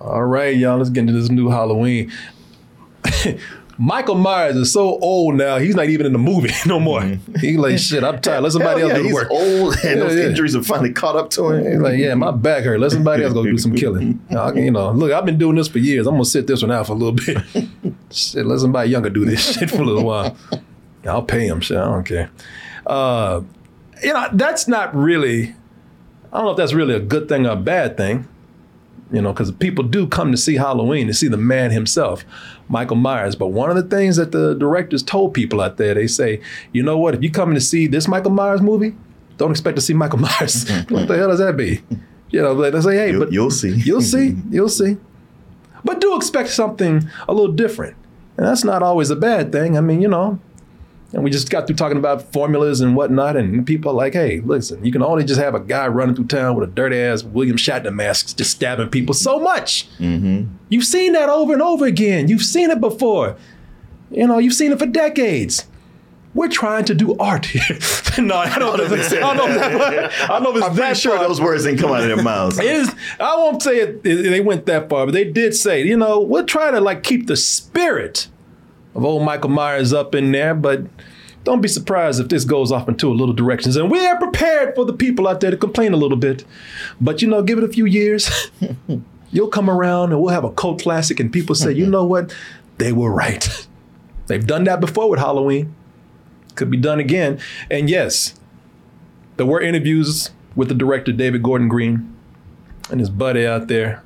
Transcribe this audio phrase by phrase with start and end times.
[0.00, 2.12] All right, y'all, let's get into this new Halloween.
[3.78, 7.02] Michael Myers is so old now, he's not even in the movie no more.
[7.40, 8.42] He's like, shit, I'm tired.
[8.42, 9.30] Let somebody Hell else yeah, do the he's work.
[9.30, 10.24] old, and Yeah, those yeah.
[10.24, 11.72] injuries have finally caught up to him.
[11.72, 12.80] He's like, yeah, my back hurt.
[12.80, 14.18] Let somebody else go do some killing.
[14.30, 16.06] I you know, look, I've been doing this for years.
[16.06, 17.68] I'm gonna sit this one out for a little bit.
[18.10, 20.34] shit, let somebody younger do this shit for a little while.
[21.06, 21.60] I'll pay him.
[21.60, 22.30] Shit, I don't care.
[22.86, 23.42] Uh,
[24.02, 25.54] you know, that's not really.
[26.32, 28.26] I don't know if that's really a good thing or a bad thing.
[29.12, 32.24] You know, because people do come to see Halloween to see the man himself,
[32.68, 33.36] Michael Myers.
[33.36, 36.40] But one of the things that the directors told people out there, they say,
[36.72, 37.14] you know what?
[37.14, 38.96] If you coming to see this Michael Myers movie,
[39.36, 40.68] don't expect to see Michael Myers.
[40.88, 41.82] what the hell does that be?
[42.30, 43.70] You know, they say, hey, You'll, but you'll see.
[43.76, 44.36] You'll see.
[44.50, 44.96] You'll see.
[45.84, 47.96] But do expect something a little different.
[48.36, 49.78] And that's not always a bad thing.
[49.78, 50.40] I mean, you know,
[51.12, 54.40] and we just got through talking about formulas and whatnot, and people are like, hey,
[54.40, 57.22] listen, you can only just have a guy running through town with a dirty ass
[57.22, 59.88] William Shatner mask just stabbing people so much.
[59.98, 60.52] Mm-hmm.
[60.68, 62.28] You've seen that over and over again.
[62.28, 63.36] You've seen it before.
[64.10, 65.66] You know, you've seen it for decades.
[66.34, 67.62] We're trying to do art here.
[68.18, 68.84] no, I don't know.
[68.84, 71.16] if it's- I don't know that- I don't know if it's I'm pretty that sure
[71.16, 71.26] far.
[71.26, 72.58] those words didn't come out of their mouths.
[72.60, 72.94] It is.
[73.18, 76.20] I won't say it, it- They went that far, but they did say, you know,
[76.20, 78.28] we're trying to like keep the spirit
[78.96, 80.82] of old Michael Myers up in there, but
[81.44, 83.76] don't be surprised if this goes off into a little directions.
[83.76, 86.44] And we are prepared for the people out there to complain a little bit,
[87.00, 88.50] but you know, give it a few years,
[89.30, 92.34] you'll come around and we'll have a cult classic, and people say, you know what,
[92.78, 93.66] they were right.
[94.26, 95.74] They've done that before with Halloween.
[96.56, 97.38] Could be done again.
[97.70, 98.34] And yes,
[99.36, 102.16] there were interviews with the director David Gordon Green
[102.90, 104.02] and his buddy out there.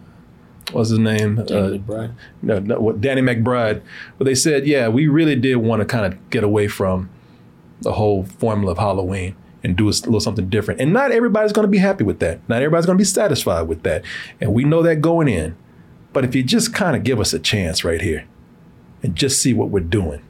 [0.72, 1.36] What's his name?
[1.36, 2.12] Danny Uh, McBride.
[2.42, 3.82] no, no, what, Danny McBride.
[4.18, 7.10] But they said, yeah, we really did want to kind of get away from
[7.82, 10.80] the whole formula of Halloween and do a little something different.
[10.80, 12.40] And not everybody's going to be happy with that.
[12.48, 14.04] Not everybody's going to be satisfied with that.
[14.40, 15.56] And we know that going in.
[16.12, 18.24] But if you just kind of give us a chance right here
[19.02, 20.22] and just see what we're doing,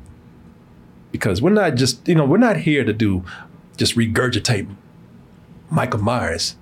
[1.12, 3.24] because we're not just, you know, we're not here to do
[3.76, 4.68] just regurgitate
[5.70, 6.56] Michael Myers.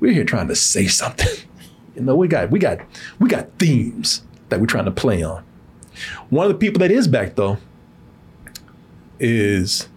[0.00, 1.28] We're here trying to say something.
[1.96, 2.78] You know, we got we got
[3.18, 5.42] we got themes that we're trying to play on.
[6.28, 7.56] One of the people that is back though
[9.18, 9.88] is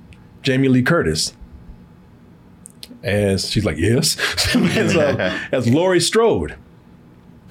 [0.41, 1.33] Jamie Lee Curtis.
[3.03, 4.17] As she's like, yes,
[4.55, 6.55] as, uh, as Laurie Strode.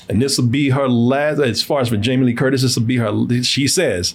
[0.09, 2.85] And this will be her last, as far as for Jamie Lee Curtis, this will
[2.85, 4.15] be her, she says,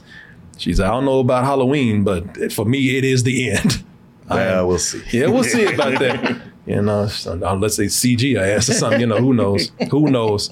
[0.57, 3.83] she's, I don't know about Halloween, but for me, it is the end.
[4.29, 5.03] Yeah, we'll see.
[5.11, 6.41] Yeah, we'll see about that.
[6.65, 9.71] You know, so, uh, let's say CG I asked or something, you know, who knows?
[9.91, 10.49] Who knows?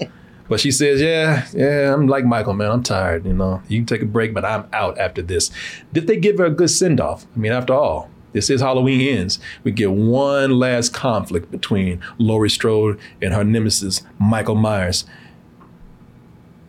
[0.48, 2.70] But she says, Yeah, yeah, I'm like Michael, man.
[2.70, 3.62] I'm tired, you know.
[3.68, 5.50] You can take a break, but I'm out after this.
[5.92, 7.26] Did they give her a good send off?
[7.34, 9.38] I mean, after all, this is Halloween ends.
[9.64, 15.04] We get one last conflict between Laurie Strode and her nemesis, Michael Myers.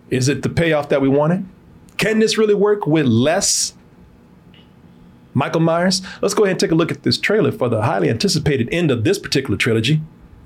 [0.10, 1.46] Is it the payoff that we wanted?
[1.98, 3.74] Can this really work with less
[5.34, 6.02] Michael Myers.
[6.22, 8.92] Let's go ahead and take a look at this trailer for the highly anticipated end
[8.92, 10.02] of this particular trilogy,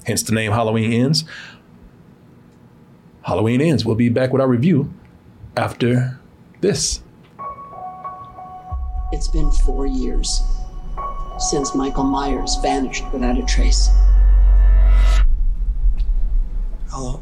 [0.06, 1.26] hence the name Halloween Ends.
[3.24, 3.86] Halloween Ends.
[3.86, 4.94] We'll be back with our review
[5.56, 6.20] after
[6.62, 7.02] this.
[9.12, 10.42] It's been four years
[11.38, 13.90] since Michael Myers vanished without a trace.
[16.90, 17.22] Hello.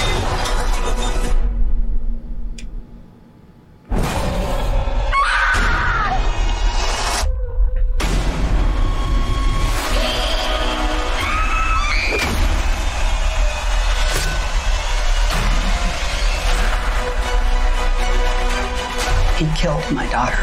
[19.93, 20.37] My daughter.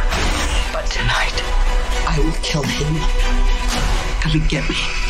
[0.72, 1.32] But tonight,
[2.06, 2.94] I will kill him.
[4.20, 5.07] Come and get me.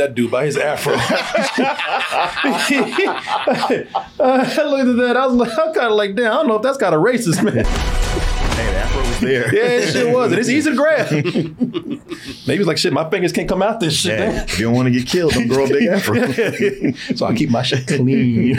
[0.00, 0.94] That dude by his afro.
[0.98, 1.04] I
[4.18, 5.16] looked at that.
[5.16, 7.02] I was like, I'm kind of like, damn, I don't know if that's kind of
[7.02, 7.64] racist, man.
[7.64, 9.54] Hey, the afro was there.
[9.54, 10.32] Yeah, it sure was.
[10.32, 11.10] And it's easy to grab.
[11.12, 14.18] Maybe it's like, shit, my fingers can't come out this shit.
[14.18, 14.44] Hey, man.
[14.48, 16.14] if you don't want to get killed, don't grow a big afro.
[17.14, 18.54] so I keep my shit clean.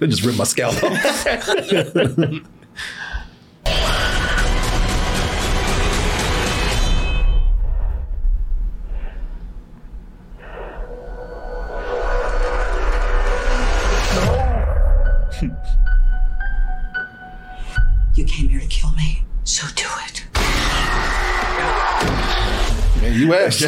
[0.00, 2.48] they just rip my scalp off.
[19.58, 20.22] So do it.
[23.02, 23.62] Man, you asked.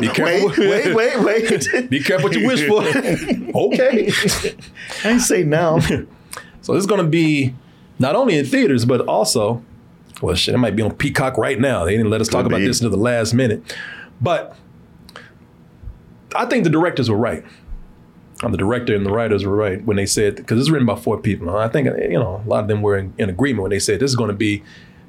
[0.00, 0.48] Be careful.
[0.58, 1.90] wait, wait, wait, wait.
[1.90, 2.82] Be careful what you wish for.
[3.58, 4.08] okay.
[5.08, 5.78] I say now.
[5.78, 7.54] So this is going to be
[8.00, 9.62] not only in theaters, but also,
[10.20, 11.84] well, shit, it might be on Peacock right now.
[11.84, 13.62] They didn't let us talk Could about this until the last minute.
[14.20, 14.56] But
[16.34, 17.44] I think the directors were right.
[18.40, 21.18] The director and the writers were right when they said, because it's written by four
[21.18, 21.56] people.
[21.56, 23.98] I think, you know, a lot of them were in, in agreement when they said
[23.98, 24.62] this is going to be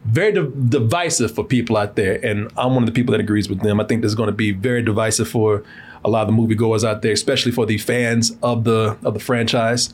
[0.06, 2.24] very div- divisive for people out there.
[2.26, 3.80] And I'm one of the people that agrees with them.
[3.80, 5.64] I think this is going to be very divisive for
[6.04, 9.20] a lot of the moviegoers out there, especially for the fans of the of the
[9.20, 9.94] franchise.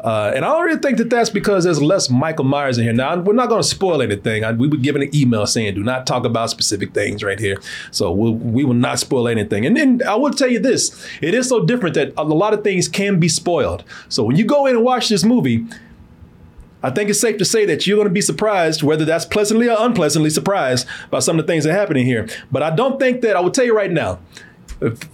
[0.00, 2.92] Uh, and I really think that that's because there's less Michael Myers in here.
[2.92, 4.44] Now, we're not going to spoil anything.
[4.44, 7.56] I, we were given an email saying, do not talk about specific things right here.
[7.90, 9.64] So we'll, we will not spoil anything.
[9.64, 12.62] And then I will tell you this it is so different that a lot of
[12.62, 13.82] things can be spoiled.
[14.10, 15.64] So when you go in and watch this movie,
[16.84, 19.70] I think it's safe to say that you're going to be surprised, whether that's pleasantly
[19.70, 22.28] or unpleasantly surprised by some of the things that happen in here.
[22.52, 24.18] But I don't think that, I will tell you right now,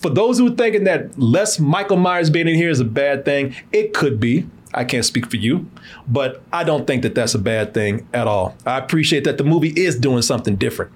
[0.00, 3.24] for those who are thinking that less Michael Myers being in here is a bad
[3.24, 4.48] thing, it could be.
[4.74, 5.70] I can't speak for you,
[6.08, 8.56] but I don't think that that's a bad thing at all.
[8.66, 10.90] I appreciate that the movie is doing something different.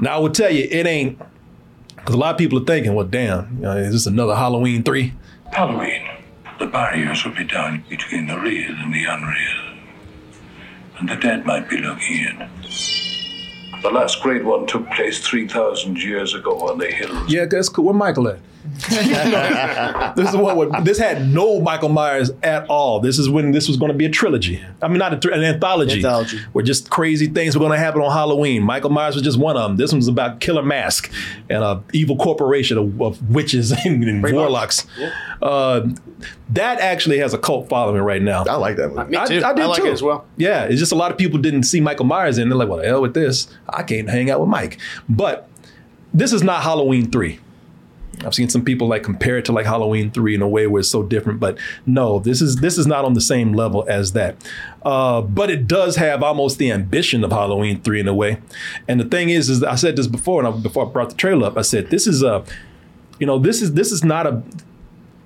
[0.00, 1.18] Now, I will tell you, it ain't,
[1.96, 4.82] because a lot of people are thinking, well, damn, you know, is this another Halloween
[4.82, 5.14] 3?
[5.52, 6.08] Halloween.
[6.58, 9.67] The barriers will be down between the real and the unreal.
[10.98, 12.48] And the dead might be looking in.
[13.82, 17.32] The last great one took place 3,000 years ago on the hills.
[17.32, 17.84] Yeah, that's cool.
[17.84, 18.40] Where Michael at?
[18.88, 23.00] this is what, what this had no Michael Myers at all.
[23.00, 24.62] This is when this was going to be a trilogy.
[24.82, 25.96] I mean, not a, tr- an anthology.
[25.96, 26.38] Anthology.
[26.52, 28.62] Where just crazy things were going to happen on Halloween.
[28.62, 29.76] Michael Myers was just one of them.
[29.76, 31.10] This one's about Killer Mask
[31.48, 34.86] and a evil corporation of, of witches and, and warlocks.
[35.42, 35.88] Uh,
[36.50, 38.44] that actually has a cult following right now.
[38.44, 39.10] I like that movie.
[39.10, 39.44] Me too.
[39.44, 39.86] I, did like too.
[39.86, 40.26] it as well.
[40.36, 42.48] Yeah, it's just a lot of people didn't see Michael Myers in.
[42.48, 43.48] They're like, "Well, the hell with this?
[43.68, 44.78] I can't hang out with Mike."
[45.08, 45.48] But
[46.12, 47.38] this is not Halloween three.
[48.24, 50.80] I've seen some people like compare it to like Halloween three in a way where
[50.80, 54.12] it's so different, but no, this is this is not on the same level as
[54.12, 54.36] that.
[54.82, 58.38] Uh, but it does have almost the ambition of Halloween three in a way.
[58.86, 61.16] And the thing is, is I said this before, and I, before I brought the
[61.16, 62.44] trailer up, I said this is a,
[63.18, 64.42] you know, this is this is not a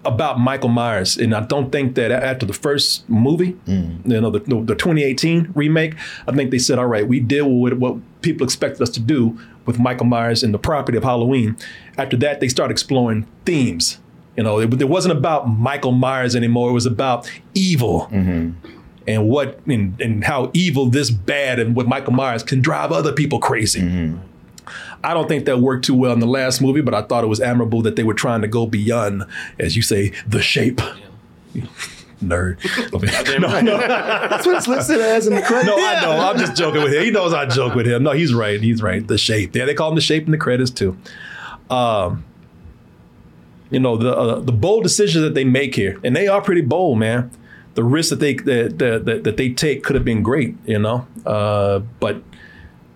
[0.05, 4.05] about Michael Myers, and I don't think that after the first movie, mm.
[4.05, 5.95] you know, the, the 2018 remake,
[6.27, 9.39] I think they said, all right, we deal with what people expected us to do
[9.67, 11.57] with Michael Myers and the property of Halloween.
[11.97, 13.99] After that, they started exploring themes.
[14.37, 16.71] You know, it, it wasn't about Michael Myers anymore.
[16.71, 18.53] It was about evil mm-hmm.
[19.07, 23.13] and what and, and how evil this bad and what Michael Myers can drive other
[23.13, 23.83] people crazy.
[23.83, 24.19] Mm-hmm.
[25.03, 27.29] I don't think that worked too well in the last movie, but I thought it
[27.29, 29.25] was admirable that they were trying to go beyond,
[29.59, 30.81] as you say, the shape.
[32.23, 32.59] Nerd.
[33.41, 33.79] no, no,
[34.29, 35.67] That's what it's listed as in the credits.
[35.67, 36.13] no, I know.
[36.13, 37.03] I'm just joking with him.
[37.03, 38.05] He knows I joke with him.
[38.05, 38.61] No, he's right.
[38.61, 39.07] He's right.
[39.07, 39.57] The shape.
[39.57, 40.97] Yeah, they call him the shape in the credits too.
[41.69, 42.25] Um,
[43.73, 46.61] you know the uh, the bold decisions that they make here, and they are pretty
[46.61, 47.31] bold, man.
[47.75, 50.79] The risks that they that that, that, that they take could have been great, you
[50.79, 51.07] know.
[51.25, 52.23] Uh, but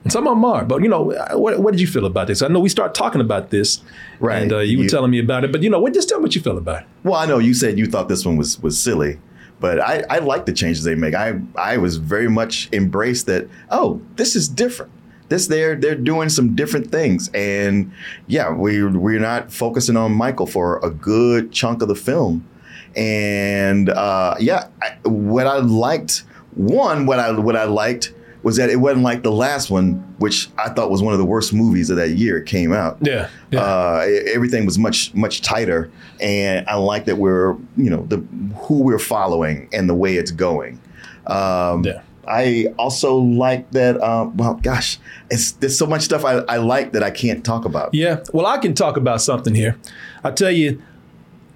[0.07, 0.65] and some of them are.
[0.65, 2.41] But you know, what, what did you feel about this?
[2.41, 3.83] I know we start talking about this,
[4.21, 4.41] Right.
[4.41, 5.93] And uh, you were telling me about it, but you know, what?
[5.95, 6.89] Just tell me what you feel about it.
[7.03, 9.19] Well, I know you said you thought this one was was silly,
[9.59, 11.15] but I, I like the changes they make.
[11.15, 13.49] I I was very much embraced that.
[13.71, 14.93] Oh, this is different.
[15.29, 17.93] This they're they're doing some different things, and
[18.29, 22.47] yeah, we we're not focusing on Michael for a good chunk of the film,
[22.95, 26.23] and uh, yeah, I, what I liked
[26.55, 28.15] one what I what I liked
[28.47, 31.25] was that it wasn't like the last one, which I thought was one of the
[31.25, 32.39] worst movies of that year.
[32.39, 32.97] It came out.
[33.01, 33.61] Yeah, yeah.
[33.61, 38.19] Uh, everything was much much tighter, and I like that we're you know the
[38.55, 40.81] who we're following and the way it's going.
[41.27, 42.03] Um, Yeah.
[42.29, 44.01] I also like that.
[44.01, 44.99] Um, well, gosh,
[45.29, 47.95] it's there's so much stuff I, I like that I can't talk about.
[47.95, 48.23] Yeah.
[48.33, 49.77] Well, I can talk about something here.
[50.23, 50.81] I tell you,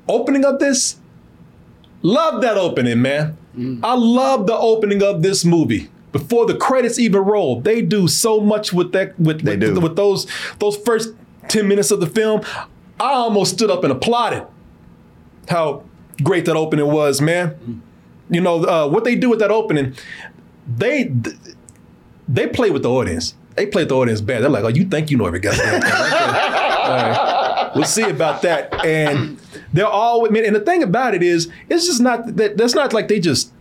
[0.09, 0.97] opening up this,
[2.02, 3.37] love that opening, man.
[3.85, 5.88] I love the opening of this movie.
[6.12, 10.26] Before the credits even roll, they do so much with that with with, with those
[10.59, 11.14] those first
[11.49, 12.43] 10 minutes of the film,
[12.99, 14.47] I almost stood up and applauded
[15.49, 15.85] how
[16.23, 17.83] great that opening was, man.
[18.29, 19.95] You know, uh, what they do with that opening,
[20.67, 21.12] they
[22.29, 23.35] they play with the audience.
[23.57, 24.43] They play with the audience bad.
[24.43, 25.93] They're like, oh, you think you know every goddamn thing.
[25.93, 27.37] Okay.
[27.75, 28.85] We'll see about that.
[28.85, 29.38] And
[29.73, 32.75] they're all, I mean, and the thing about it is, it's just not that that's
[32.75, 33.52] not like they just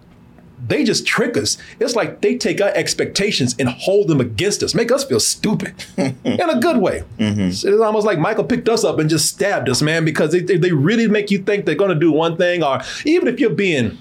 [0.67, 1.57] they just trick us.
[1.79, 5.73] It's like they take our expectations and hold them against us, make us feel stupid
[5.97, 7.03] in a good way.
[7.17, 7.41] Mm-hmm.
[7.41, 10.71] It's almost like Michael picked us up and just stabbed us, man, because they, they
[10.71, 13.97] really make you think they're going to do one thing, or even if you're being,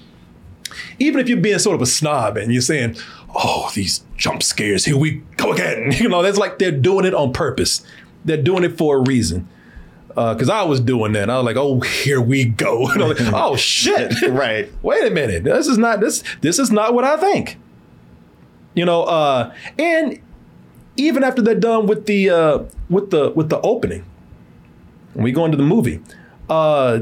[0.99, 2.97] even if you're being sort of a snob and you're saying,
[3.35, 7.13] "Oh, these jump scares, here we go again," you know, that's like they're doing it
[7.13, 7.85] on purpose.
[8.25, 9.47] They're doing it for a reason.
[10.19, 13.55] Because I was doing that, I was like, "Oh, here we go!" Know, like, oh
[13.55, 14.13] shit!
[14.29, 14.69] Right.
[14.81, 17.57] wait a minute this is not this this is not what i think
[18.73, 20.19] you know uh and
[20.97, 22.59] even after they're done with the uh
[22.89, 24.05] with the with the opening
[25.13, 25.99] when we go into the movie
[26.49, 26.99] uh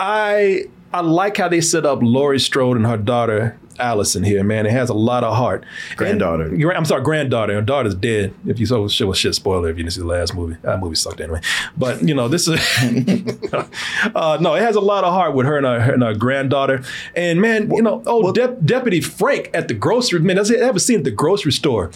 [0.00, 4.66] i i like how they set up laurie strode and her daughter allison here man
[4.66, 5.64] it has a lot of heart
[5.96, 6.44] Granddaughter.
[6.44, 9.76] And- i'm sorry granddaughter her daughter's dead if you saw shit was shit spoiler if
[9.76, 11.40] you didn't see the last movie that movie sucked anyway
[11.76, 12.60] but you know this is
[14.14, 16.14] uh, no, it has a lot of heart with her and her, her, and her
[16.14, 16.82] granddaughter.
[17.14, 20.76] And man, you know, oh, Dep- Deputy Frank at the grocery man, that's, I have
[20.76, 21.90] a scene at the grocery store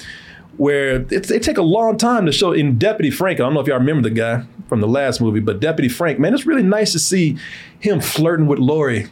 [0.56, 3.40] where it, it take a long time to show in Deputy Frank.
[3.40, 6.18] I don't know if y'all remember the guy from the last movie, but Deputy Frank,
[6.18, 7.36] man, it's really nice to see
[7.78, 9.08] him flirting with Laurie.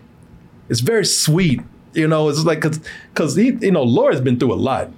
[0.68, 1.60] It's very sweet.
[1.98, 2.80] You know, it's like because
[3.12, 4.90] because he you know Laura's been through a lot.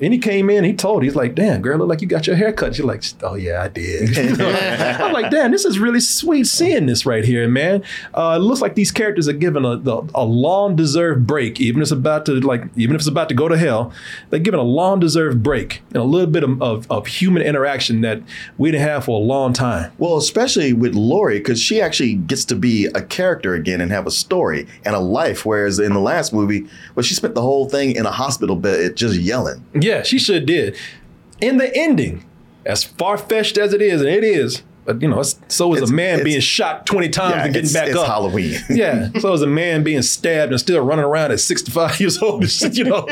[0.00, 2.36] And he came in, he told, he's like, damn, girl, look like you got your
[2.36, 2.74] hair cut.
[2.74, 4.40] She's like, oh yeah, I did.
[4.40, 7.82] I'm like, damn, this is really sweet seeing this right here, man.
[8.14, 11.82] Uh, it looks like these characters are given a, a, a long deserved break, even
[11.82, 13.92] if it's about to like, even if it's about to go to hell,
[14.30, 18.00] they're given a long deserved break and a little bit of, of, of human interaction
[18.00, 18.22] that
[18.56, 19.92] we didn't have for a long time.
[19.98, 24.06] Well, especially with Laurie, because she actually gets to be a character again and have
[24.06, 25.44] a story and a life.
[25.44, 28.96] Whereas in the last movie, well, she spent the whole thing in a hospital bed
[28.96, 29.64] just yelling.
[29.74, 30.76] Yeah, she should did.
[31.40, 32.24] In the ending,
[32.66, 35.78] as far fetched as it is, and it is, but you know, it's, so is
[35.78, 38.06] It's- a man being shot twenty times Yeah, and getting back it's up.
[38.06, 38.56] Halloween.
[38.70, 42.44] yeah, so is a man being stabbed and still running around at 65 years old.
[42.76, 43.06] You know,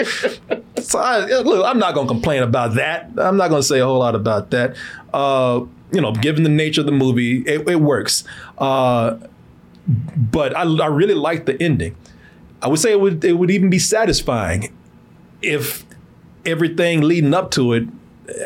[0.83, 3.11] so I, look, I'm not gonna complain about that.
[3.19, 4.77] I'm not gonna say a whole lot about that.
[5.15, 8.25] Uh, you know, given the nature of the movie, it, it works.
[8.59, 9.17] Uh,
[10.17, 11.97] but I, I really like the ending.
[12.61, 14.75] I would say it would it would even be satisfying
[15.41, 15.85] if
[16.49, 17.85] everything leading up to it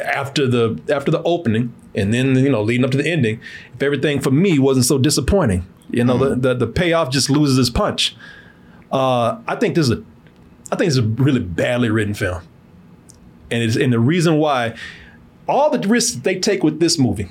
[0.04, 3.40] after the after the opening and then you know leading up to the ending
[3.74, 7.58] if everything for me wasn't so disappointing you know the, the the payoff just loses
[7.58, 8.16] its punch.
[8.90, 10.02] Uh i think this is a
[10.70, 12.42] i think it's a really badly written film.
[13.50, 14.74] And it's and the reason why
[15.46, 17.28] all the risks they take with this movie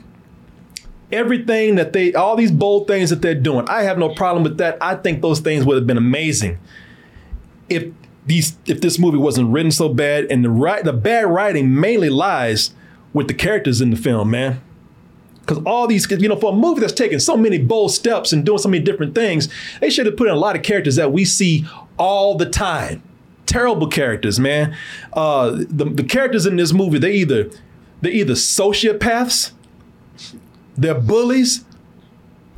[1.11, 4.57] everything that they all these bold things that they're doing i have no problem with
[4.57, 4.77] that.
[4.81, 6.59] I think those things would have been amazing
[7.69, 7.91] if
[8.25, 12.09] these if this movie wasn't written so bad and the right the bad writing mainly
[12.09, 12.73] lies
[13.13, 14.61] with the characters in the film man.
[15.39, 18.45] Because all these you know for a movie that's taking so many bold steps and
[18.45, 19.49] doing so many different things
[19.79, 21.65] they should have put in a lot of characters that we see
[21.97, 23.01] all the time.
[23.47, 24.75] Terrible characters man.
[25.13, 27.49] Uh the, the characters in this movie they either
[28.01, 29.51] they're either sociopaths
[30.77, 31.65] they're bullies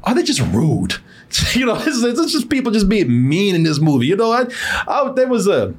[0.03, 0.96] are they just rude?
[1.55, 4.07] You know, it's, it's just people just being mean in this movie.
[4.07, 4.45] You know, I,
[4.87, 5.73] I there was a,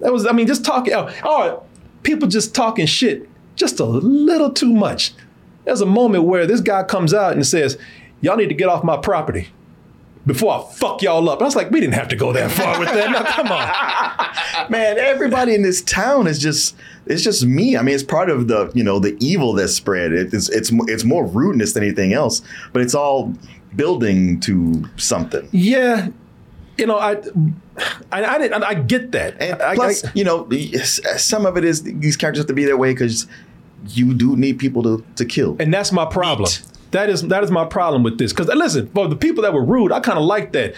[0.00, 0.94] that was I mean, just talking.
[0.94, 1.62] Oh, oh,
[2.02, 5.12] people just talking shit just a little too much.
[5.64, 7.76] There's a moment where this guy comes out and says,
[8.20, 9.48] "Y'all need to get off my property."
[10.26, 12.78] Before I fuck y'all up, I was like, we didn't have to go that far
[12.78, 13.10] with that.
[13.10, 14.70] Now, come on.
[14.70, 17.78] Man, everybody in this town is just it's just me.
[17.78, 20.12] I mean, it's part of the you know the evil that's spread.
[20.12, 23.34] It's it's it's more rudeness than anything else, but it's all
[23.76, 25.48] building to something.
[25.52, 26.08] Yeah,
[26.76, 27.12] you know, I,
[28.12, 29.40] I, I, didn't, I get that.
[29.40, 30.48] And I- I- plus, you know,
[31.16, 33.26] some of it is these characters have to be that way because
[33.88, 35.56] you do need people to to kill.
[35.60, 36.50] And that's my problem.
[36.90, 38.32] That is that is my problem with this.
[38.32, 40.74] Because listen, for the people that were rude, I kind of like that.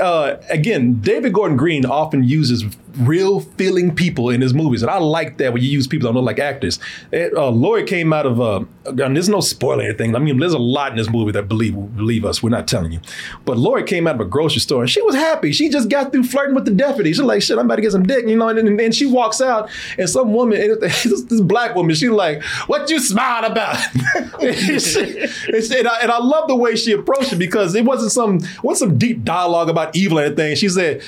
[0.00, 2.62] Uh, again, David Gordon Green often uses
[3.00, 6.14] real feeling people in his movies, and I like that when you use people don't
[6.14, 6.78] look like actors.
[7.12, 10.14] It, uh, Laurie came out of, uh, and there's no spoiler or anything.
[10.16, 12.42] I mean, there's a lot in this movie that believe believe us.
[12.42, 13.00] We're not telling you,
[13.44, 15.52] but Laurie came out of a grocery store and she was happy.
[15.52, 17.10] She just got through flirting with the deputy.
[17.12, 18.48] She's like, "Shit, I'm about to get some dick," you know.
[18.48, 22.42] And, and she walks out, and some woman, and this, this black woman, she's like,
[22.66, 23.76] "What you smiling about?"
[24.42, 28.12] and, she- and I, and I love the way she approached it because it wasn't
[28.12, 30.56] some wasn't some deep dialogue about evil or anything.
[30.56, 31.02] She said.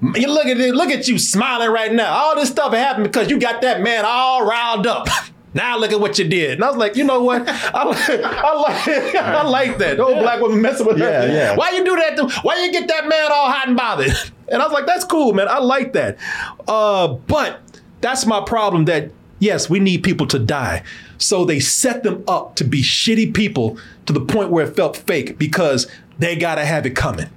[0.00, 2.12] You look at it, look at you smiling right now.
[2.12, 5.08] All this stuff happened because you got that man all riled up.
[5.54, 6.52] Now look at what you did.
[6.52, 7.48] And I was like, you know what?
[7.48, 9.98] I like, I like, I like that.
[9.98, 11.26] Old black woman messing with Yeah, her.
[11.28, 11.56] yeah.
[11.56, 12.16] Why you do that?
[12.18, 14.12] To, why you get that man all hot and bothered?
[14.48, 15.48] And I was like, that's cool, man.
[15.48, 16.18] I like that.
[16.68, 17.60] Uh, but
[18.02, 18.84] that's my problem.
[18.84, 20.82] That yes, we need people to die.
[21.16, 24.98] So they set them up to be shitty people to the point where it felt
[24.98, 25.88] fake because
[26.18, 27.30] they gotta have it coming.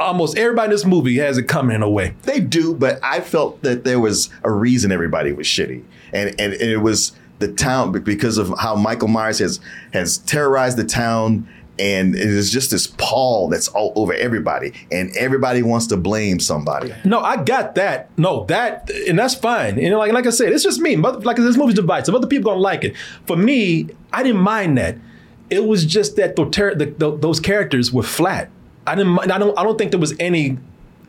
[0.00, 2.14] Almost everybody in this movie has it coming in a way.
[2.22, 6.52] They do, but I felt that there was a reason everybody was shitty, and and,
[6.54, 9.60] and it was the town because of how Michael Myers has
[9.92, 15.14] has terrorized the town, and it is just this pall that's all over everybody, and
[15.16, 16.94] everybody wants to blame somebody.
[17.04, 18.10] No, I got that.
[18.18, 19.78] No, that and that's fine.
[19.78, 20.96] And like like I said, it's just me.
[20.96, 22.14] But like this movie's divisive.
[22.14, 22.96] Other people gonna like it.
[23.26, 24.96] For me, I didn't mind that.
[25.48, 28.50] It was just that the, the, those characters were flat.
[28.86, 29.18] I didn't.
[29.30, 29.56] I don't.
[29.58, 30.58] I don't think there was any.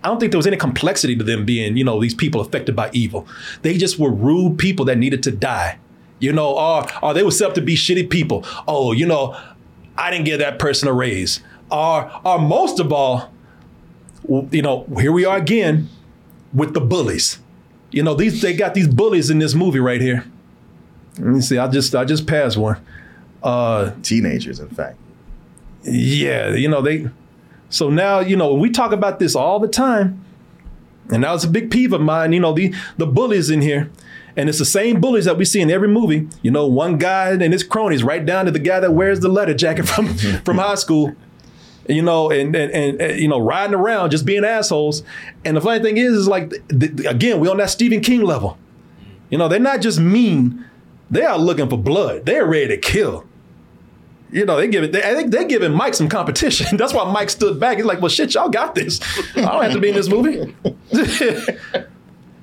[0.04, 2.76] I don't think there was any complexity to them being, you know, these people affected
[2.76, 3.28] by evil.
[3.62, 5.78] They just were rude people that needed to die.
[6.20, 8.44] You know, or or they were set up to be shitty people.
[8.68, 9.36] Oh, you know,
[9.98, 11.40] I didn't give that person a raise.
[11.72, 13.32] Or or most of all,
[14.52, 15.90] you know, here we are again
[16.54, 17.40] with the bullies.
[17.92, 20.26] You know, these they got these bullies in this movie right here.
[21.18, 21.58] Let me see.
[21.58, 22.78] I just I just passed one.
[23.44, 24.98] Uh Teenagers, in fact.
[25.84, 27.08] yeah, you know, they
[27.72, 30.24] so now, you know, we talk about this all the time.
[31.10, 33.90] And that was a big peeve of mine, you know, the the bullies in here.
[34.38, 36.28] And it's the same bullies that we see in every movie.
[36.42, 39.28] You know, one guy and his cronies, right down to the guy that wears the
[39.28, 40.08] leather jacket from
[40.46, 41.16] from high school.
[41.88, 45.04] You know, and, and and and, you know, riding around just being assholes.
[45.44, 48.22] And the funny thing is, is like th- th- again, we on that Stephen King
[48.22, 48.58] level.
[49.30, 50.66] You know, they're not just mean;
[51.10, 52.26] they are looking for blood.
[52.26, 53.26] They're ready to kill.
[54.32, 54.94] You know, they give it.
[54.94, 56.78] They, I think they're giving Mike some competition.
[56.78, 57.78] That's why Mike stood back.
[57.78, 59.00] He's like, "Well, shit, y'all got this.
[59.36, 60.56] I don't have to be in this movie."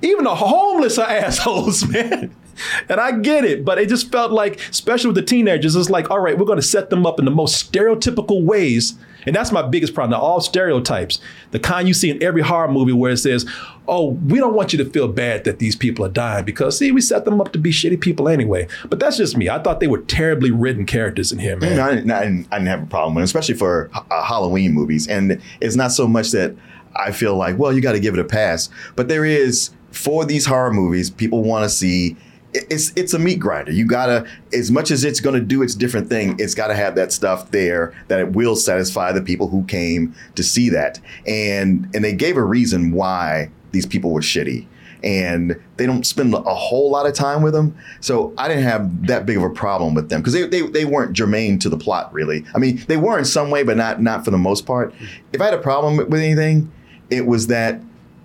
[0.01, 2.35] Even the homeless are assholes, man.
[2.89, 6.11] And I get it, but it just felt like, especially with the teenagers, it's like,
[6.11, 8.95] all right, we're going to set them up in the most stereotypical ways.
[9.27, 10.13] And that's my biggest problem.
[10.13, 11.21] They're all stereotypes.
[11.51, 13.47] The kind you see in every horror movie where it says,
[13.87, 16.93] oh, we don't want you to feel bad that these people are dying because, see,
[16.93, 18.69] we set them up to be shitty people anyway.
[18.89, 19.49] But that's just me.
[19.49, 21.79] I thought they were terribly written characters in here, man.
[21.79, 24.73] I, didn't, I, didn't, I didn't have a problem with it, especially for uh, Halloween
[24.73, 25.09] movies.
[25.09, 26.55] And it's not so much that
[26.97, 30.25] I feel like, well, you got to give it a pass, but there is for
[30.25, 32.17] these horror movies, people want to see.
[32.55, 33.73] It- It's it's a meat grinder.
[33.73, 36.37] You gotta as much as it's gonna do its different thing.
[36.39, 40.43] It's gotta have that stuff there that it will satisfy the people who came to
[40.43, 40.99] see that.
[41.27, 44.67] And and they gave a reason why these people were shitty
[45.05, 47.73] and they don't spend a whole lot of time with them.
[48.01, 50.85] So I didn't have that big of a problem with them because they, they, they
[50.85, 52.45] weren't germane to the plot, really.
[52.53, 54.93] I mean, they were in some way, but not not for the most part.
[55.33, 56.73] If I had a problem with anything,
[57.11, 57.81] it was that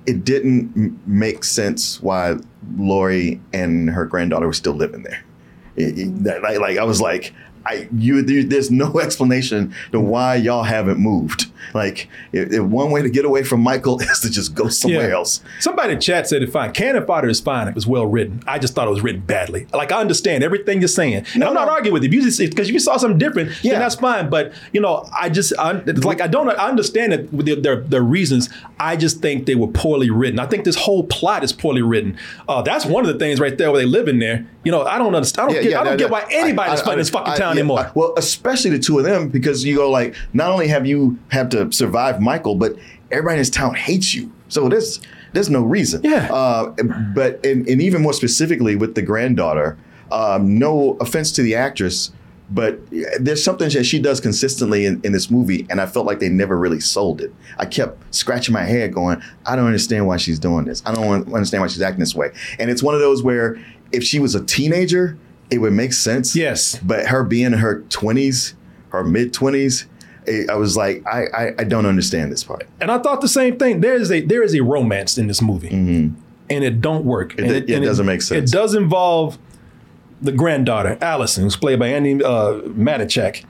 [0.06, 2.36] it didn't make sense why
[2.78, 5.24] Laurie and her granddaughter were still living there.
[5.76, 7.34] It- it- that- like I was like,
[7.65, 11.47] I you there- there's no explanation to why y'all haven't moved.
[11.73, 15.08] Like, if, if one way to get away from Michael is to just go somewhere
[15.10, 15.15] Yeah.
[15.15, 15.41] else.
[15.60, 16.71] Somebody in chat said it fine.
[16.73, 17.67] Cannon fodder is fine.
[17.69, 18.43] It was well written.
[18.45, 19.65] I just thought it was written badly.
[19.73, 21.26] Like I understand everything you're saying.
[21.34, 21.71] And No, I'm not no.
[21.73, 22.10] arguing with you.
[22.10, 23.80] Because you, if you saw something different, Yeah.
[23.80, 24.30] that's fine.
[24.30, 28.04] But you know, I just I, like I don't I understand it with their, their
[28.04, 28.49] reasons.
[28.80, 30.39] I just think they were poorly written.
[30.39, 32.17] I think this whole plot is poorly written.
[32.47, 34.45] Uh, that's one of the things right there where they live in there.
[34.65, 35.49] You know, I don't understand.
[35.49, 37.80] I don't get, I don't get why anybody's I- this fucking I- town yeah, anymore.
[37.80, 41.18] I- well, especially the two of them, because you go like, not only have you
[41.30, 42.76] have to survive Michael, but
[43.12, 44.32] everybody in this town hates you.
[44.50, 45.00] So there's
[45.34, 46.02] there's no reason.
[46.04, 46.32] Yeah.
[46.32, 46.74] Uh,
[47.16, 49.78] but and, and even more specifically with the granddaughter,
[50.12, 52.12] um, no offense to the actress,
[52.52, 52.80] but
[53.20, 56.30] there's something that she does consistently in, in this movie, and I felt like they
[56.30, 57.34] never really sold it.
[57.58, 60.84] I kept scratching my head, going, I don't understand why she's doing this.
[60.86, 62.32] I don't understand why she's acting this way.
[62.60, 63.60] And it's one of those where
[63.92, 65.18] if she was a teenager,
[65.54, 66.36] it would make sense.
[66.36, 66.80] Yes.
[66.84, 68.54] But her being in her 20s,
[68.89, 69.86] her mid 20s,
[70.50, 72.66] I was like, I, I I don't understand this part.
[72.82, 73.82] and I thought the same thing.
[73.82, 76.16] There is a there is a romance in this movie, and
[76.50, 77.34] it don't work.
[77.34, 77.46] Mm-hmm.
[77.46, 78.50] It- And it and doesn't make sense.
[78.50, 79.38] It does involve
[80.22, 83.44] the granddaughter, Allison, who's played by Andi uh, Matichak.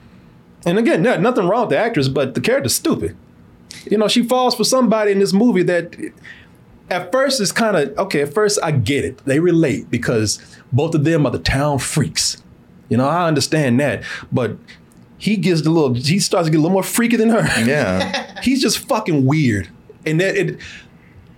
[0.66, 3.16] And again, no, nothing wrong with the actress, but the character's stupid.
[3.88, 5.94] You know, she falls for somebody in this movie that
[6.90, 8.22] at first is kind of okay.
[8.22, 10.40] At first, I get it; they relate because
[10.74, 12.42] both of them are the town freaks.
[12.88, 14.56] You know, I understand that, but
[15.16, 15.94] he gets a little.
[15.94, 17.42] He starts to get a little more freaky than her.
[17.64, 18.40] Yeah.
[18.42, 19.68] he's just fucking weird.
[20.04, 20.58] And that it,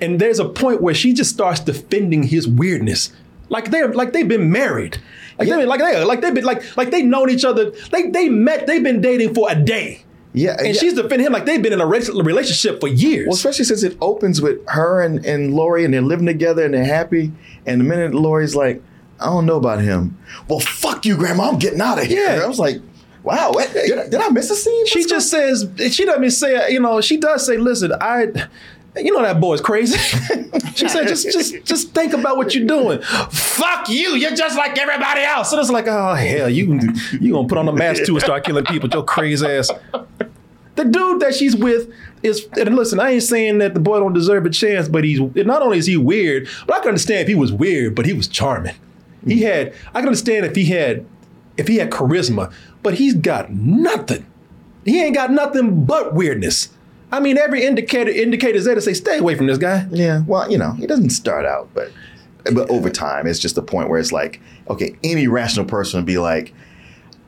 [0.00, 3.12] and there's a point where she just starts defending his weirdness,
[3.48, 4.98] like they're like they've been married,
[5.38, 7.70] like they like they like they've been like like they've known each other.
[7.92, 8.66] They they met.
[8.66, 10.04] They've been dating for a day.
[10.36, 10.56] Yeah.
[10.58, 10.72] And yeah.
[10.74, 13.26] she's defending him like they've been in a relationship for years.
[13.26, 16.74] Well, especially since it opens with her and, and Laurie and they're living together and
[16.74, 17.32] they're happy.
[17.64, 18.82] And the minute Laurie's like,
[19.20, 20.16] I don't know about him.
[20.48, 21.48] Well, fuck you, Grandma.
[21.50, 22.24] I'm getting out of here.
[22.36, 22.42] Yeah.
[22.42, 22.80] I was like,
[23.22, 24.86] wow, what, did, I- did I miss a scene?
[24.86, 28.28] She What's just says she doesn't say you know she does say listen I
[28.96, 29.98] you know that boy's crazy.
[30.74, 33.00] she said just just just think about what you're doing.
[33.02, 35.52] Fuck you, you're just like everybody else.
[35.52, 36.78] And it's like oh hell you
[37.20, 39.70] you gonna put on a mask too and start killing people your crazy ass.
[40.76, 44.12] The dude that she's with is and listen I ain't saying that the boy don't
[44.12, 47.28] deserve a chance but he's not only is he weird but I can understand if
[47.28, 48.74] he was weird but he was charming.
[49.26, 51.04] He had I can understand if he had
[51.56, 52.52] if he had charisma
[52.86, 54.24] but he's got nothing.
[54.84, 56.68] He ain't got nothing but weirdness.
[57.10, 59.88] I mean, every indicator indicators there to say, stay away from this guy.
[59.90, 61.90] Yeah, well, you know, he doesn't start out, but
[62.52, 66.06] but over time, it's just the point where it's like, okay, any rational person would
[66.06, 66.54] be like,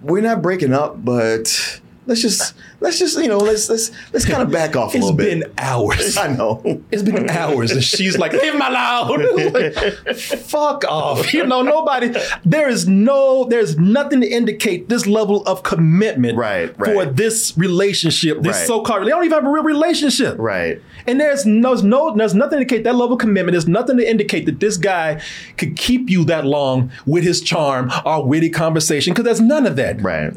[0.01, 4.43] we're not breaking up, but let's just let's just you know let's let's let's kind
[4.43, 6.17] of back off a It's little been hours.
[6.19, 6.83] I know.
[6.91, 11.33] It's been hours, and she's like, "Leave alone." Like, Fuck off.
[11.33, 12.13] You know, nobody.
[12.45, 13.45] There is no.
[13.45, 18.43] There's nothing to indicate this level of commitment Right, for this relationship.
[18.43, 18.67] This Right.
[18.67, 19.07] so-called.
[19.07, 20.37] They don't even have a real relationship.
[20.39, 20.81] Right.
[21.07, 23.53] And there's no, there's no, there's nothing to indicate that level of commitment.
[23.53, 25.21] There's nothing to indicate that this guy
[25.59, 29.77] could keep you that long with his charm or witty conversation, because there's none of
[29.77, 30.01] that.
[30.01, 30.33] Right.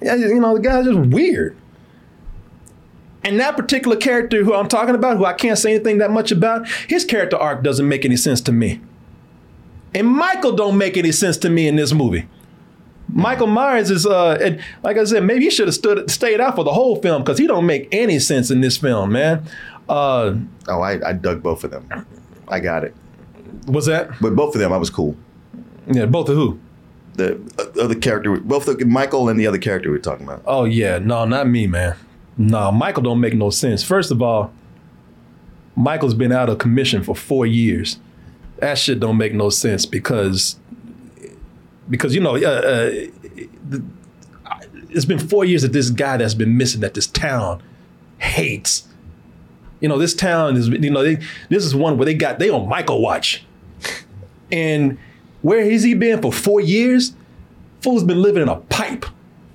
[0.00, 1.56] You know, the guy's just weird.
[3.24, 6.30] And that particular character who I'm talking about, who I can't say anything that much
[6.30, 8.80] about, his character arc doesn't make any sense to me.
[9.94, 12.28] And Michael don't make any sense to me in this movie.
[13.08, 16.54] Michael Myers is, uh, and like I said, maybe he should have stood stayed out
[16.56, 19.44] for the whole film because he don't make any sense in this film, man.
[19.88, 20.34] Uh,
[20.68, 22.06] Oh, I, I dug both of them.
[22.48, 22.94] I got it.
[23.66, 24.10] was that?
[24.20, 25.16] But both of them, I was cool.
[25.86, 26.58] Yeah, both of who?
[27.16, 30.42] The other character, both the Michael and the other character we are talking about.
[30.46, 31.96] Oh yeah, no, not me, man.
[32.36, 33.82] No, Michael don't make no sense.
[33.82, 34.52] First of all,
[35.74, 37.98] Michael's been out of commission for four years.
[38.58, 40.56] That shit don't make no sense because
[41.88, 42.90] because you know uh, uh,
[44.90, 47.62] it's been four years that this guy that's been missing that this town
[48.18, 48.88] hates.
[49.80, 51.16] You know, this town is you know they,
[51.50, 53.44] this is one where they got they on Michael watch,
[54.50, 54.98] and
[55.46, 57.14] where has he been for four years?
[57.80, 59.06] Fool's been living in a pipe.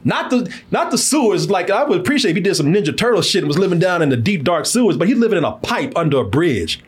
[0.06, 1.50] Not the not the sewers.
[1.50, 4.02] Like I would appreciate if he did some Ninja Turtle shit and was living down
[4.02, 6.82] in the deep dark sewers, but he's living in a pipe under a bridge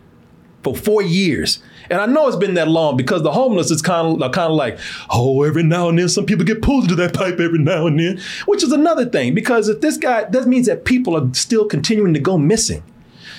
[0.64, 1.62] for four years.
[1.90, 4.56] And I know it's been that long because the homeless is kind of kind of
[4.56, 7.86] like, oh, every now and then some people get pulled into that pipe every now
[7.86, 11.34] and then, which is another thing because if this guy that means that people are
[11.34, 12.82] still continuing to go missing.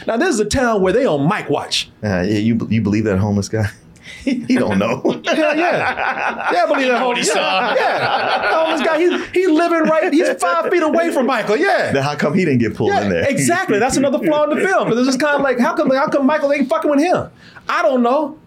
[0.06, 1.90] Now this is a town where they on Mike watch.
[2.02, 3.70] Uh, yeah, you you believe that homeless guy?
[4.24, 5.02] he don't know.
[5.24, 6.52] Yeah, yeah.
[6.52, 7.28] Yeah, I believe that homeless.
[7.34, 7.98] Yeah, yeah.
[7.98, 11.56] That homeless guy, he's, he's living right, he's five feet away from Michael.
[11.56, 11.92] Yeah.
[11.92, 13.28] Then how come he didn't get pulled Yeah, in there?
[13.28, 13.78] exactly.
[13.78, 14.88] That's another flaw in the film.
[14.88, 17.30] Because it's just kind of like, how come, how come Michael ain't fucking with him?
[17.68, 18.38] I don't know.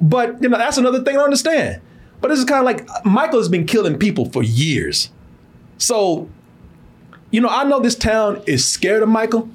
[0.00, 1.80] But you know, that's another thing I understand.
[2.20, 5.10] But this is kind of like Michael has been killing people for years.
[5.78, 6.28] So,
[7.30, 9.48] you know, I know this town is scared of Michael,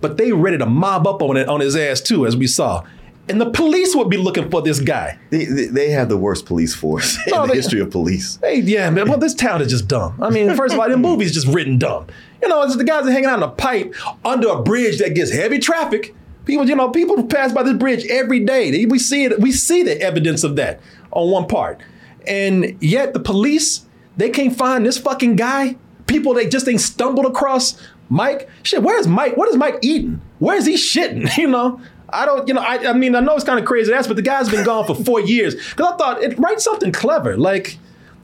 [0.00, 2.84] but they ready to mob up on it on his ass too, as we saw.
[3.28, 5.18] And the police would be looking for this guy.
[5.30, 8.38] They, they, they have the worst police force in No, the history of police.
[8.42, 9.08] Hey, yeah, man.
[9.08, 10.18] Well, this town is just dumb.
[10.20, 12.06] I mean, first of all, the movie's just written dumb.
[12.42, 15.14] You know, it's the guys are hanging out in a pipe under a bridge that
[15.14, 16.14] gets heavy traffic.
[16.44, 18.84] People, you know, people pass by this bridge every day.
[18.86, 19.38] We see it.
[19.40, 20.80] We see the evidence of that
[21.12, 21.80] on one part,
[22.26, 25.76] and yet the police they can't find this fucking guy.
[26.06, 28.48] People they just ain't stumbled across Mike.
[28.64, 29.36] Shit, where's Mike?
[29.36, 30.20] What is Mike eating?
[30.40, 31.30] Where's he shitting?
[31.38, 31.80] You know.
[32.12, 34.16] I don't, you know, I, I mean, I know it's kind of crazy ask, but
[34.16, 35.54] the guy's been gone for four years.
[35.54, 37.36] Because I thought, it, write something clever.
[37.36, 37.78] Like,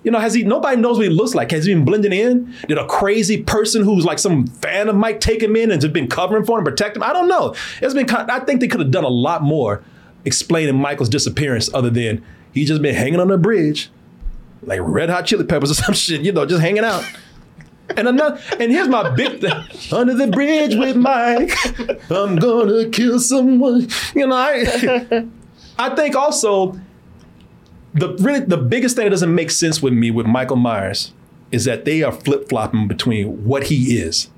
[0.04, 0.42] you know, has he?
[0.42, 1.50] Nobody knows what he looks like.
[1.50, 2.54] Has he been blending in?
[2.68, 5.92] Did a crazy person who's like some fan of Mike take him in and just
[5.92, 7.02] been covering for him, protect him?
[7.02, 7.54] I don't know.
[7.82, 8.08] It's been.
[8.08, 9.82] I think they could have done a lot more
[10.24, 13.90] explaining Michael's disappearance, other than he's just been hanging on the bridge,
[14.62, 16.20] like Red Hot Chili Peppers or some shit.
[16.20, 17.04] You know, just hanging out.
[17.96, 19.52] And another, and here's my big thing.
[19.92, 21.52] Under the bridge with Mike,
[22.10, 23.88] I'm gonna kill someone.
[24.14, 25.26] You know, I
[25.78, 26.78] I think also
[27.94, 31.12] the really the biggest thing that doesn't make sense with me with Michael Myers
[31.50, 34.30] is that they are flip flopping between what he is.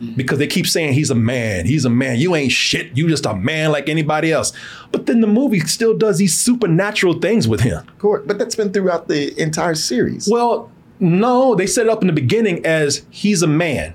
[0.00, 0.14] Mm-hmm.
[0.14, 2.18] Because they keep saying he's a man, he's a man.
[2.18, 2.96] You ain't shit.
[2.96, 4.52] You just a man like anybody else.
[4.92, 7.84] But then the movie still does these supernatural things with him.
[7.98, 10.28] Court, but that's been throughout the entire series.
[10.30, 13.94] Well, no, they set it up in the beginning as he's a man.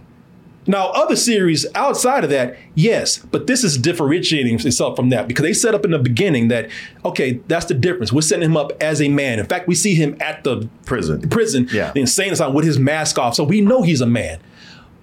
[0.65, 5.43] Now, other series outside of that, yes, but this is differentiating itself from that because
[5.43, 6.69] they set up in the beginning that,
[7.03, 8.13] okay, that's the difference.
[8.13, 9.39] We're setting him up as a man.
[9.39, 11.27] In fact, we see him at the Prison.
[11.29, 11.91] prison, Yeah.
[11.91, 14.39] the insane asylum with his mask off, so we know he's a man.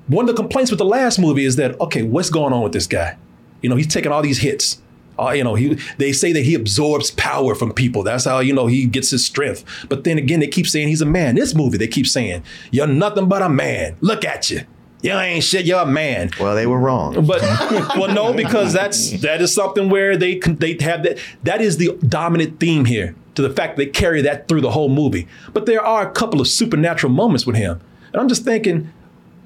[0.07, 2.73] One of the complaints with the last movie is that, okay, what's going on with
[2.73, 3.19] this guy?
[3.61, 4.81] You know, he's taking all these hits,
[5.21, 8.03] Uh, you know, he they say that he absorbs power from people.
[8.03, 9.65] That's how you know he gets his strength.
[9.89, 11.35] But then again, they keep saying he's a man.
[11.35, 13.97] This movie, they keep saying you're nothing but a man.
[14.01, 14.63] Look at you.
[15.03, 15.65] You ain't shit.
[15.67, 16.31] You're a man.
[16.39, 17.27] Well, they were wrong.
[17.27, 17.41] But
[17.97, 21.19] well, no, because that's that is something where they they have that.
[21.43, 23.15] That is the dominant theme here.
[23.37, 25.29] To the fact they carry that through the whole movie.
[25.53, 27.81] But there are a couple of supernatural moments with him,
[28.13, 28.93] and I'm just thinking,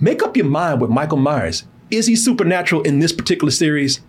[0.01, 1.65] make up your mind with Michael Myers.
[1.91, 4.01] Is he supernatural in this particular series,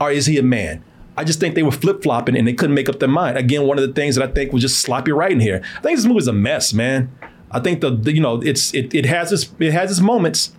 [0.00, 0.82] or is he a man?
[1.18, 3.36] I just think they were flip flopping and they couldn't make up their mind.
[3.36, 5.60] Again, one of the things that I think was just sloppy writing here.
[5.76, 7.10] I think this movie's a mess, man.
[7.50, 10.52] I think the, the you know it's it, it has its it has its moments,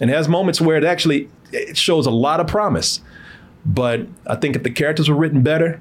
[0.00, 3.00] and it has moments where it actually it shows a lot of promise.
[3.64, 5.80] But I think if the characters were written better,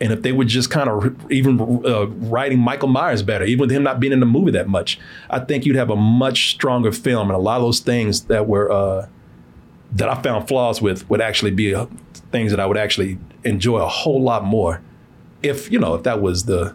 [0.00, 3.72] and if they were just kind of even uh, writing Michael Myers better, even with
[3.72, 6.92] him not being in the movie that much, I think you'd have a much stronger
[6.92, 7.28] film.
[7.28, 9.08] And a lot of those things that were uh,
[9.90, 11.74] that I found flaws with would actually be
[12.34, 14.82] things that I would actually enjoy a whole lot more
[15.44, 16.74] if you know if that was the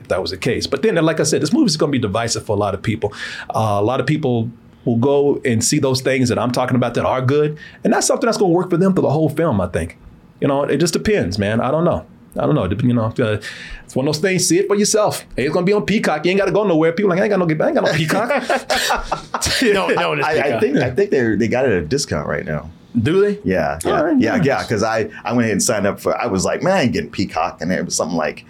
[0.00, 0.68] if that was the case.
[0.68, 2.72] But then, like I said, this movie is going to be divisive for a lot
[2.72, 3.12] of people.
[3.50, 4.48] Uh, a lot of people
[4.84, 8.06] will go and see those things that I'm talking about that are good, and that's
[8.06, 9.60] something that's going to work for them through the whole film.
[9.60, 9.98] I think.
[10.40, 11.60] You know, it just depends, man.
[11.60, 12.06] I don't know.
[12.36, 12.64] I don't know.
[12.64, 13.40] You know, uh,
[13.84, 14.46] it's one of those things.
[14.46, 15.24] See it for yourself.
[15.36, 16.24] Hey, it's gonna be on Peacock.
[16.24, 16.92] You ain't got to go nowhere.
[16.92, 17.46] People like I ain't got no.
[17.46, 18.28] I ain't got no Peacock.
[19.62, 22.28] no, no, it's I, I think I think they they got it at a discount
[22.28, 22.70] right now.
[23.00, 23.40] Do they?
[23.42, 24.46] Yeah, yeah, All right, yeah, nice.
[24.46, 24.62] yeah.
[24.62, 26.16] Because I I went ahead and signed up for.
[26.16, 28.44] I was like, man, I ain't getting Peacock, and it was something like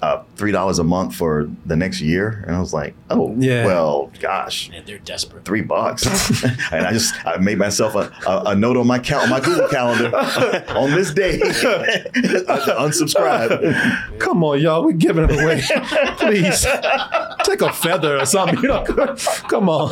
[0.00, 3.66] uh, three dollars a month for the next year, and I was like, oh, Yeah.
[3.66, 4.70] well, gosh.
[4.70, 5.44] Man, they're desperate.
[5.44, 6.06] Three bucks,
[6.72, 9.40] and I just I made myself a, a, a note on my cal- on my
[9.40, 10.16] Google calendar
[10.68, 11.40] on this day
[12.78, 14.18] unsubscribe.
[14.20, 14.84] Come on, y'all.
[14.84, 15.62] We're giving it away.
[16.18, 16.64] Please
[17.42, 18.58] take a feather or something.
[18.62, 18.84] You know,
[19.48, 19.90] come on.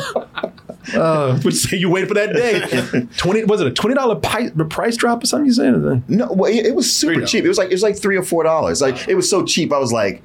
[0.95, 3.07] Uh, would say you waited for that day?
[3.17, 5.47] Twenty was it a twenty dollar price, price drop or something?
[5.47, 6.03] You saying?
[6.07, 7.43] No, well, it, it was super cheap.
[7.45, 8.81] It was like it was like three or four dollars.
[8.81, 9.73] Like it was so cheap.
[9.73, 10.21] I was like,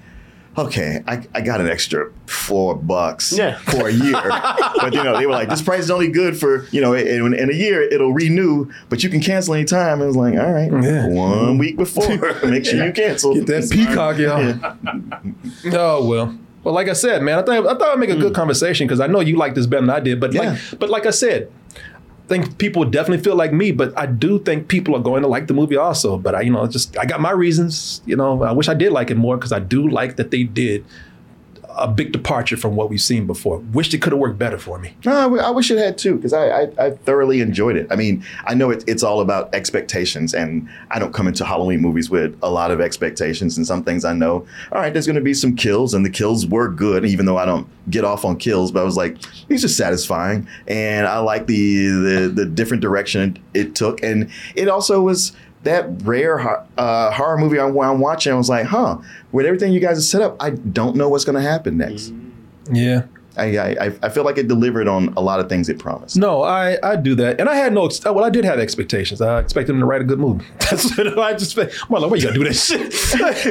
[0.59, 3.57] okay, I, I got an extra four bucks Yeah.
[3.59, 4.13] for a year.
[4.81, 7.35] but you know, they were like, this price is only good for you know, in,
[7.35, 10.03] in a year it'll renew, but you can cancel anytime.
[10.03, 11.09] I was like, all right, Yeah.
[11.09, 12.07] one week before,
[12.45, 13.35] make sure you cancel.
[13.35, 15.75] Get that peacock, y'all.
[15.75, 16.39] Oh well.
[16.65, 18.35] Well, like I said, man, I thought I thought I'd make a good hmm.
[18.35, 20.21] conversation because I know you like this better than I did.
[20.21, 20.53] But Yeah.
[20.53, 23.73] like, but like I said, I think people definitely feel like me.
[23.73, 26.19] But I do think people are going to like the movie also.
[26.19, 28.01] But I, you know, just I got my reasons.
[28.07, 30.45] You know, I wish I did like it more because I do like that they
[30.45, 30.85] did
[31.77, 33.59] a big departure from what we've seen before.
[33.73, 34.97] Wished it could have worked better for me.
[35.05, 37.87] No, I I wish it had too, because I, I, I thoroughly enjoyed it.
[37.91, 41.81] I mean, I know it, it's all about expectations, and I don't come into Halloween
[41.81, 43.57] movies with a lot of expectations.
[43.57, 46.11] And some things I know, all right, there's going to be some kills, and the
[46.11, 48.73] kills were good, even though I don't get off on kills.
[48.73, 53.39] But I was like, these are satisfying, and I like the the, the different direction
[53.55, 55.33] it took, and it also was.
[55.65, 56.41] That rare
[56.77, 58.99] uh, horror movie I'm, I'm watching, I was like, huh,
[59.31, 62.13] with everything you guys have set up, I don't know what's going to happen next.
[62.71, 63.05] Yeah.
[63.37, 63.45] I,
[63.87, 66.17] I I feel like it delivered on a lot of things it promised.
[66.17, 67.87] No, I I do that, and I had no.
[67.87, 69.21] Uh, well, I did have expectations.
[69.21, 70.45] I expected him to write a good movie.
[70.59, 71.57] That's what I just.
[71.59, 72.93] I'm like, why you gotta do that shit?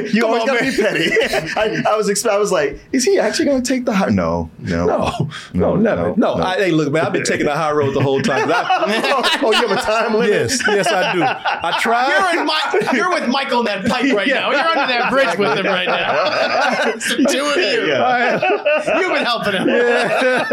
[0.14, 0.72] You Come always gotta man.
[0.76, 1.52] be petty.
[1.56, 4.06] I, I was exp- I was like, is he actually gonna take the high?
[4.06, 6.14] Road No, no, No, no, never.
[6.16, 8.50] No, I, hey, look, man, I've been taking the high road the whole time.
[8.52, 10.28] I- oh, you have a time limit?
[10.30, 11.22] yes, yes, I do.
[11.22, 12.08] I try.
[12.08, 14.50] You're, in Mi- you're with Michael in that pipe right now.
[14.50, 16.90] You're under that bridge with him right now.
[16.94, 17.86] It's the two of you.
[17.86, 18.98] Yeah.
[19.00, 19.68] You've been helping him.
[19.72, 20.50] Yeah,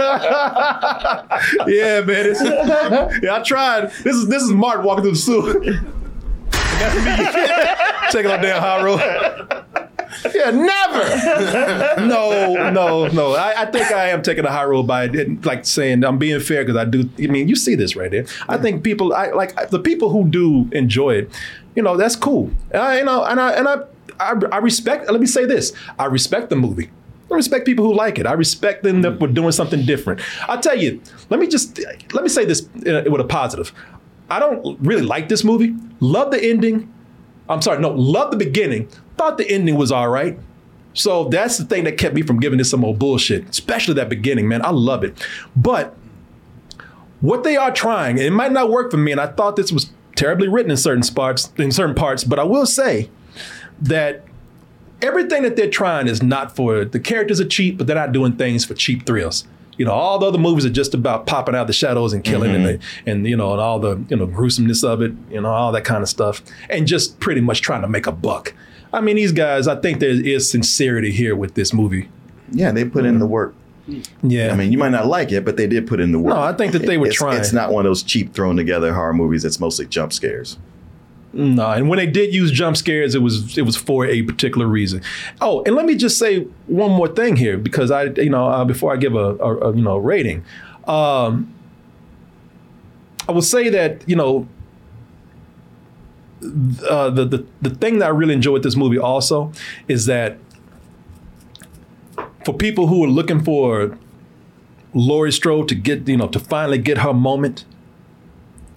[1.68, 2.26] yeah, man.
[2.26, 2.42] It's,
[3.24, 3.92] yeah, I tried.
[4.04, 5.54] This is this is Martin walking through the sewer.
[6.80, 9.00] That's me taking on damn high road.
[10.34, 12.08] Yeah, never.
[12.08, 13.34] no, no, no.
[13.34, 15.08] I, I think I am taking a high road by
[15.44, 17.10] like saying I'm being fair because I do.
[17.20, 18.26] I mean, you see this right there.
[18.48, 21.32] I think people, I like the people who do enjoy it.
[21.76, 22.52] You know, that's cool.
[22.72, 23.76] And I, you know, and I and I,
[24.20, 25.10] I, I respect.
[25.10, 26.90] Let me say this: I respect the movie.
[27.32, 28.26] I respect people who like it.
[28.26, 29.02] I respect them mm.
[29.04, 30.22] that we're doing something different.
[30.48, 31.02] I'll tell you.
[31.30, 31.80] Let me just
[32.14, 33.74] let me say this with a positive.
[34.30, 35.76] I don't really like this movie.
[36.00, 36.94] Love the ending.
[37.48, 38.88] I'm sorry, no, love the beginning.
[39.18, 40.38] Thought the ending was all right.
[40.94, 44.10] So that's the thing that kept me from giving this some more bullshit, especially that
[44.10, 44.64] beginning, man.
[44.64, 45.26] I love it.
[45.56, 45.96] But
[47.22, 49.72] what they are trying, and it might not work for me, and I thought this
[49.72, 53.10] was terribly written in certain parts, in certain parts, but I will say
[53.82, 54.24] that
[55.02, 58.36] everything that they're trying is not for the characters are cheap, but they're not doing
[58.36, 59.46] things for cheap thrills.
[59.78, 62.54] You know, all the other movies are just about popping out the shadows and killing
[62.54, 63.06] and mm-hmm.
[63.06, 65.72] the, and you know and all the you know gruesomeness of it, you know, all
[65.72, 68.54] that kind of stuff, and just pretty much trying to make a buck.
[68.92, 72.10] I mean, these guys, I think there is sincerity here with this movie.
[72.52, 73.56] Yeah, they put in the work.
[73.88, 74.30] Mm-hmm.
[74.30, 76.36] Yeah, I mean, you might not like it, but they did put in the work.
[76.36, 77.40] No, I think that they were it's, trying.
[77.40, 79.46] It's not one of those cheap thrown together horror movies.
[79.46, 80.58] It's mostly jump scares.
[81.32, 84.66] No, and when they did use jump scares, it was it was for a particular
[84.66, 85.04] reason.
[85.42, 88.66] Oh, and let me just say one more thing here because I, you know, uh,
[88.66, 90.44] before I give a, a, a you know rating,
[90.88, 91.54] um,
[93.28, 94.48] I will say that you know
[96.90, 99.52] uh, the, the the thing that I really enjoy with this movie also
[99.88, 100.38] is that
[102.44, 103.98] for people who are looking for
[104.94, 107.66] Laurie Strode to get you know to finally get her moment.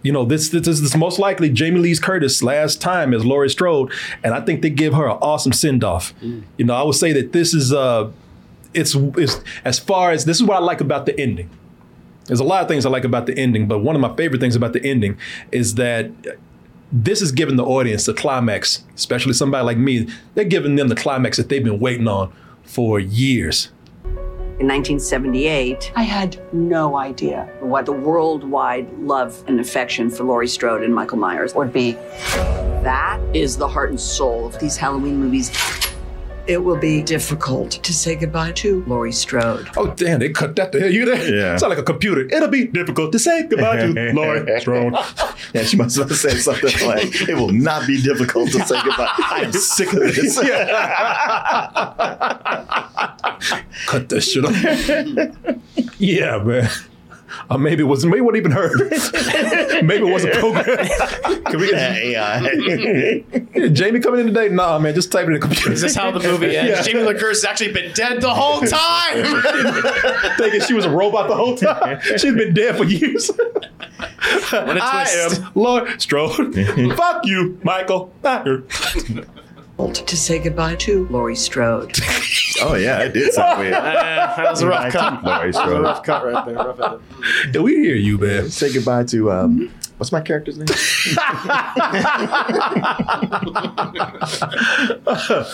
[0.02, 3.50] You know, this this is this most likely Jamie Lee Curtis' last time as Laurie
[3.50, 3.92] Strode,
[4.24, 6.12] and I think they give her an awesome send off.
[6.56, 8.10] You know, I would say that this is uh,
[8.74, 11.50] it's it's as far as this is what I like about the ending.
[12.26, 14.40] There's a lot of things I like about the ending, but one of my favorite
[14.40, 15.18] things about the ending
[15.50, 16.10] is that
[16.92, 20.08] this is giving the audience the climax, especially somebody like me.
[20.34, 22.32] They're giving them the climax that they've been waiting on
[22.64, 23.70] for years.
[24.60, 30.82] In 1978, I had no idea what the worldwide love and affection for Laurie Strode
[30.82, 31.92] and Michael Myers would be.
[32.82, 35.50] That is the heart and soul of these Halloween movies.
[36.46, 39.68] It will be difficult to say goodbye to Laurie Strode.
[39.76, 40.90] Oh damn, they cut that to hell.
[40.90, 41.34] You there?
[41.34, 41.56] Yeah.
[41.56, 42.22] Sound like a computer.
[42.22, 44.94] It'll be difficult to say goodbye to Laurie Strode.
[45.54, 49.12] Yeah, she must have said something like, "It will not be difficult to say goodbye."
[49.18, 50.36] I am sick of this.
[53.86, 55.94] Cut that shit off.
[55.98, 56.68] yeah, man.
[57.50, 58.70] Or maybe it was maybe it wasn't even her.
[59.82, 60.64] maybe it was a program.
[61.44, 62.02] Can we Yeah, get
[63.54, 63.68] AI.
[63.70, 64.48] Jamie coming in today?
[64.48, 65.72] Nah, man, just type it in the computer.
[65.72, 66.70] Is this how the movie ends?
[66.70, 66.82] Yeah.
[66.92, 70.36] Jamie Lee Curtis has actually been dead the whole time.
[70.36, 72.00] Thinking she was a robot the whole time.
[72.02, 73.30] She's been dead for years.
[73.30, 75.40] what a I twist.
[75.40, 76.54] am Lord Strode.
[76.96, 78.12] Fuck you, Michael.
[79.78, 80.00] Myers.
[80.02, 81.96] To say goodbye to Laurie Strode.
[82.64, 83.74] Oh yeah, I did sound weird.
[83.74, 83.80] Uh,
[84.36, 85.24] that was a rough cut.
[85.24, 85.82] Laurie That was a Strode.
[85.82, 86.54] rough cut right there.
[86.54, 87.00] Rough edit.
[87.54, 88.50] Yeah, we hear you, man.
[88.50, 90.68] Say goodbye to um, what's my character's name?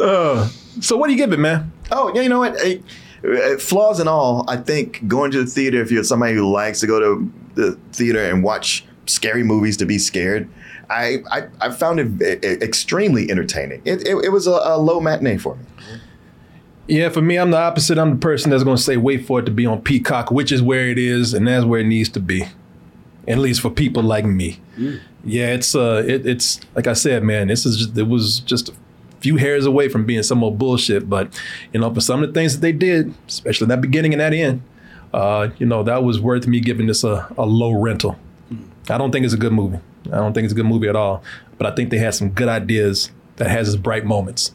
[0.00, 0.48] Uh,
[0.80, 1.70] so what do you give it, man?
[1.90, 2.56] Oh, yeah, you know what?
[2.64, 2.78] Eh,
[3.24, 6.80] eh, flaws and all, I think going to the theater, if you're somebody who likes
[6.80, 10.48] to go to the theater and watch scary movies to be scared,
[10.90, 13.82] I I, I found it extremely entertaining.
[13.84, 15.64] It, it, it was a, a low matinee for me.
[16.88, 17.96] Yeah, for me, I'm the opposite.
[17.96, 20.50] I'm the person that's going to say, wait for it to be on Peacock, which
[20.50, 22.44] is where it is, and that's where it needs to be.
[23.28, 24.60] At least for people like me.
[25.24, 27.46] Yeah, it's uh, it, it's like I said, man.
[27.46, 28.72] This is just, it was just a
[29.20, 31.32] few hairs away from being some more bullshit, but
[31.72, 34.34] you know, for some of the things that they did, especially that beginning and that
[34.34, 34.62] end,
[35.14, 38.18] uh, you know, that was worth me giving this a, a low rental.
[38.90, 39.78] I don't think it's a good movie.
[40.06, 41.22] I don't think it's a good movie at all.
[41.58, 44.52] But I think they had some good ideas that has its bright moments.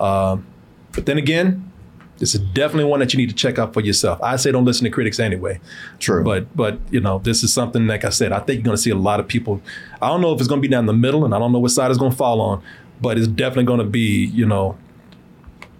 [0.00, 0.46] Um,
[0.92, 1.70] but then again,
[2.18, 4.20] this is definitely one that you need to check out for yourself.
[4.22, 5.60] I say don't listen to critics anyway.
[5.98, 6.24] True.
[6.24, 8.90] But but you know, this is something like I said, I think you're gonna see
[8.90, 9.60] a lot of people.
[10.02, 11.70] I don't know if it's gonna be down the middle and I don't know what
[11.70, 12.62] side it's gonna fall on,
[13.00, 14.76] but it's definitely gonna be, you know,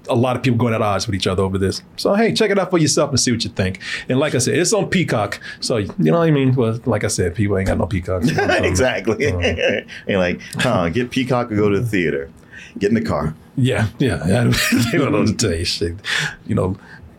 [0.09, 1.83] a lot of people going at odds with each other over this.
[1.97, 3.81] So hey, check it out for yourself and see what you think.
[4.09, 5.40] And like I said, it's on Peacock.
[5.61, 6.55] So you know what I mean?
[6.55, 8.23] Well, like I said, people ain't got no Peacock.
[8.27, 9.27] exactly.
[9.27, 9.81] Uh-huh.
[10.07, 12.31] and like, huh, get Peacock or go to the theater.
[12.79, 13.35] Get in the car.
[13.57, 14.16] Yeah, yeah.
[14.92, 15.97] they don't know to tell you shit.
[16.47, 16.77] You know,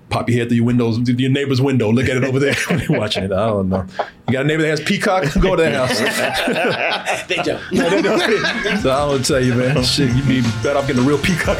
[0.09, 2.79] pop your head through your windows, your neighbor's window, look at it over there when
[2.89, 3.31] you're watching it.
[3.31, 3.85] I don't know.
[4.27, 5.25] You got a neighbor that has peacock?
[5.39, 5.99] Go to that house.
[7.29, 7.61] They don't.
[7.71, 8.81] No, they don't.
[8.81, 9.83] so I don't tell you, man.
[9.83, 11.59] Shit, you'd be better off getting a real peacock.